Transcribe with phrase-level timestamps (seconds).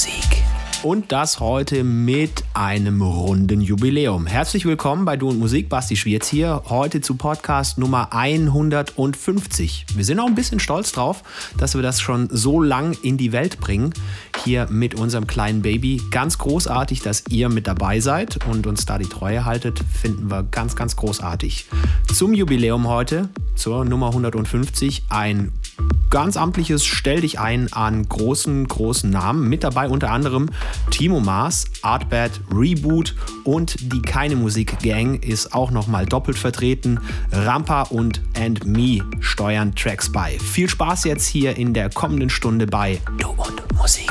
[0.00, 0.42] Musik.
[0.82, 4.26] Und das heute mit einem runden Jubiläum.
[4.26, 6.62] Herzlich willkommen bei Du und Musik, Basti Schwierz hier.
[6.70, 9.84] Heute zu Podcast Nummer 150.
[9.94, 11.22] Wir sind auch ein bisschen stolz drauf,
[11.58, 13.92] dass wir das schon so lang in die Welt bringen.
[14.42, 16.00] Hier mit unserem kleinen Baby.
[16.10, 19.80] Ganz großartig, dass ihr mit dabei seid und uns da die Treue haltet.
[20.00, 21.66] Finden wir ganz, ganz großartig.
[22.14, 25.52] Zum Jubiläum heute, zur Nummer 150, ein
[26.10, 29.48] ganz amtliches Stell dich ein an großen, großen Namen.
[29.48, 30.50] Mit dabei unter anderem
[30.90, 33.14] Timo Maas, Artbad, Reboot
[33.44, 37.00] und die Keine Musik Gang ist auch nochmal doppelt vertreten.
[37.32, 40.38] Rampa und And Me steuern Tracks bei.
[40.38, 44.10] Viel Spaß jetzt hier in der kommenden Stunde bei Du und Musik.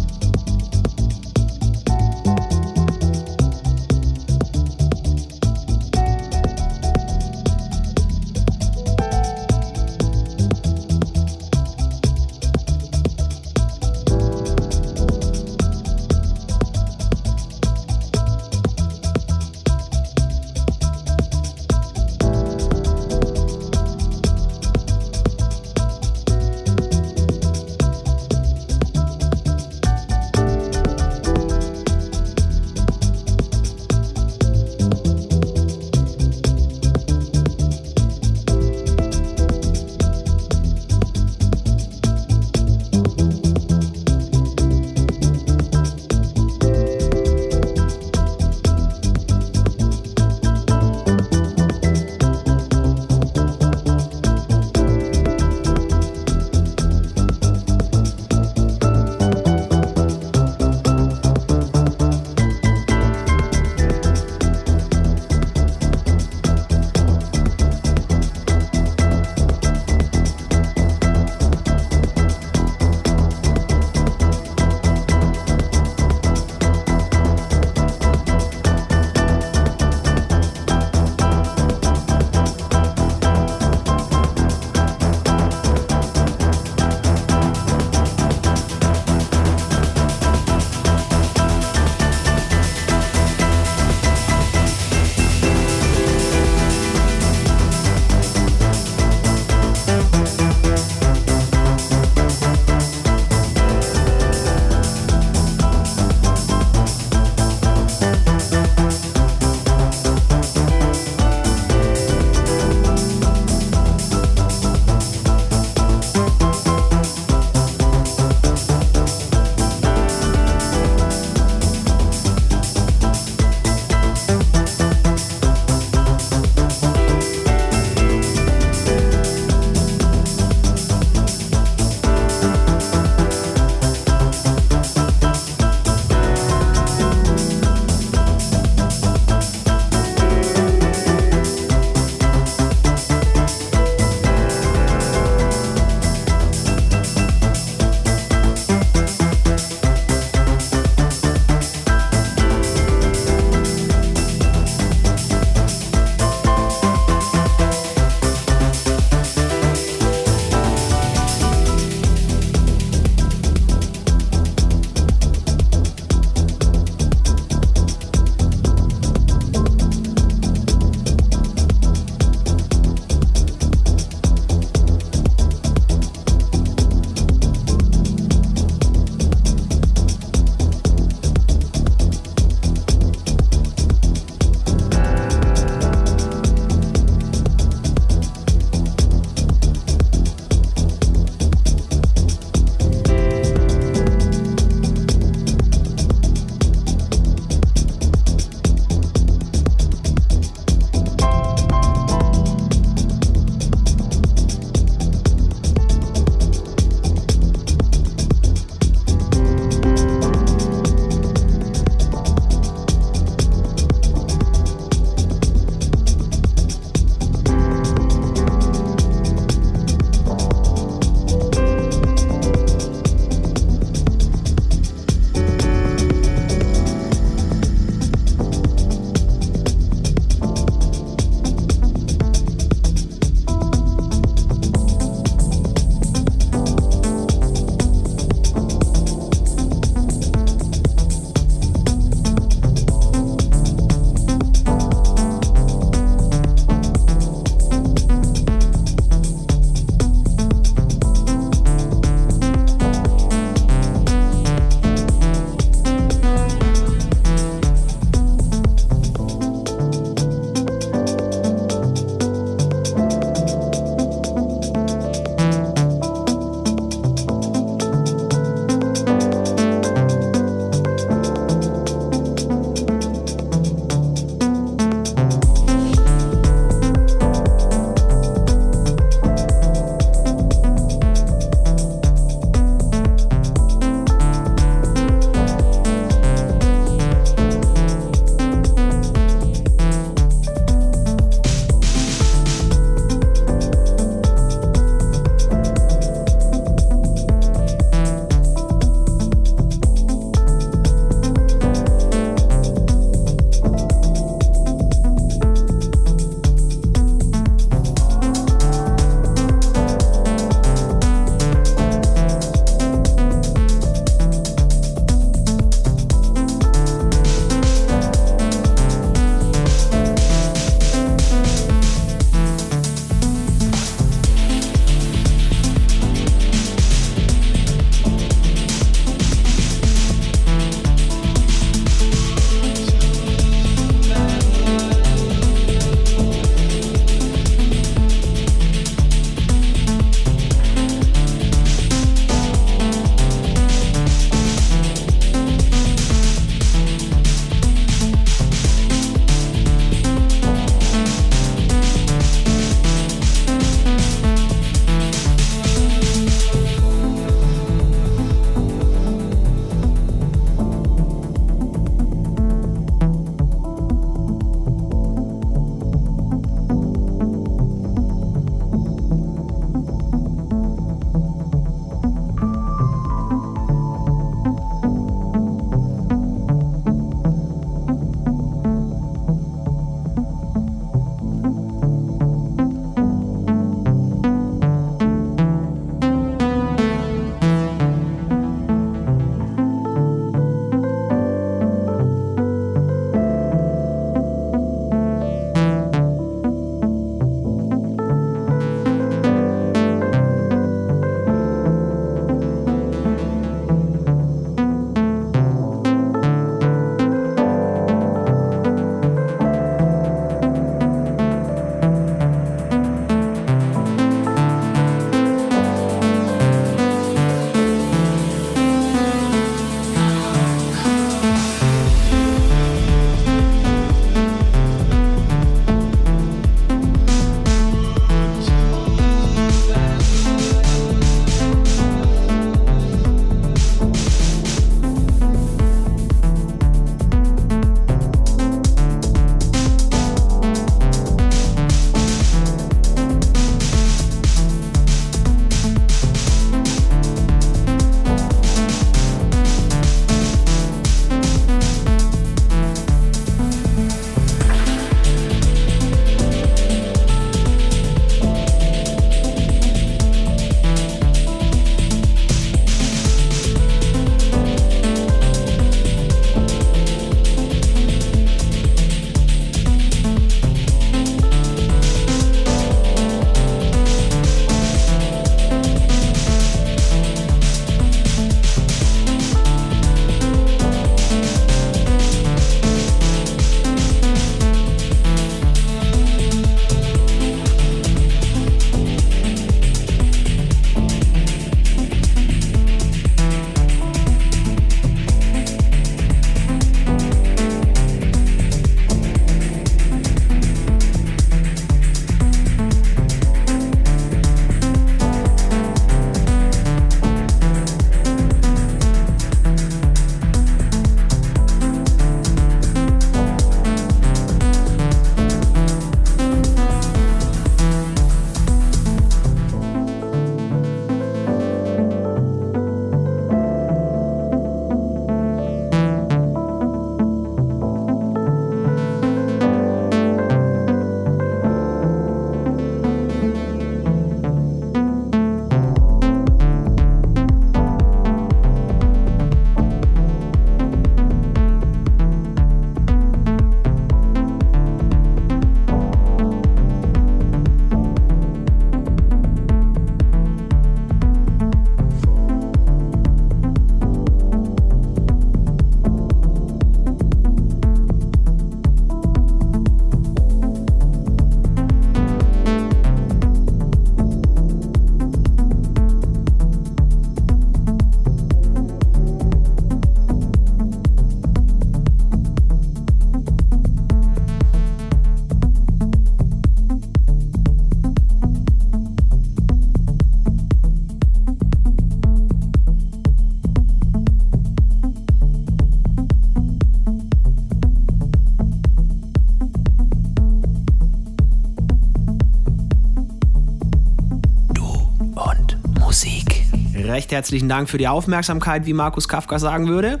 [597.12, 600.00] Herzlichen Dank für die Aufmerksamkeit, wie Markus Kafka sagen würde.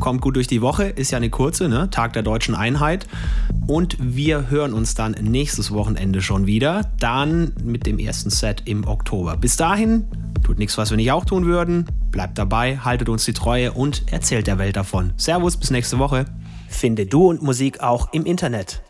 [0.00, 1.90] Kommt gut durch die Woche, ist ja eine kurze, ne?
[1.90, 3.06] Tag der deutschen Einheit.
[3.66, 6.82] Und wir hören uns dann nächstes Wochenende schon wieder.
[7.00, 9.36] Dann mit dem ersten Set im Oktober.
[9.36, 10.04] Bis dahin,
[10.44, 11.86] tut nichts, was wir nicht auch tun würden.
[12.10, 15.12] Bleibt dabei, haltet uns die Treue und erzählt der Welt davon.
[15.16, 16.26] Servus, bis nächste Woche.
[16.68, 18.82] Finde Du und Musik auch im Internet.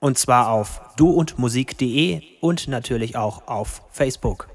[0.00, 4.53] Und zwar auf duundmusik.de und natürlich auch auf Facebook.